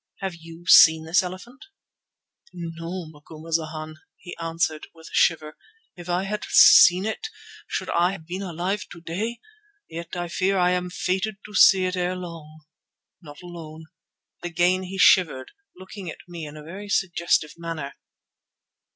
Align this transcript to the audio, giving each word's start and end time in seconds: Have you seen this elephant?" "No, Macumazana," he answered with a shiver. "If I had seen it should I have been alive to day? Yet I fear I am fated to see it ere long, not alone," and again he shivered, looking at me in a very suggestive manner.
Have 0.17 0.33
you 0.33 0.65
seen 0.65 1.05
this 1.05 1.21
elephant?" 1.21 1.63
"No, 2.51 3.05
Macumazana," 3.05 3.93
he 4.17 4.35
answered 4.37 4.87
with 4.95 5.05
a 5.05 5.13
shiver. 5.13 5.55
"If 5.95 6.09
I 6.09 6.23
had 6.23 6.43
seen 6.45 7.05
it 7.05 7.27
should 7.67 7.87
I 7.91 8.13
have 8.13 8.25
been 8.25 8.41
alive 8.41 8.85
to 8.93 8.99
day? 9.01 9.39
Yet 9.87 10.15
I 10.15 10.27
fear 10.27 10.57
I 10.57 10.71
am 10.71 10.89
fated 10.89 11.35
to 11.45 11.53
see 11.53 11.85
it 11.85 11.95
ere 11.95 12.15
long, 12.15 12.61
not 13.21 13.43
alone," 13.43 13.83
and 14.41 14.51
again 14.51 14.81
he 14.81 14.97
shivered, 14.97 15.51
looking 15.77 16.09
at 16.09 16.17
me 16.27 16.47
in 16.47 16.57
a 16.57 16.63
very 16.63 16.89
suggestive 16.89 17.53
manner. 17.57 17.93